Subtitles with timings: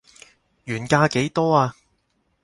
[0.63, 1.75] 原價幾多啊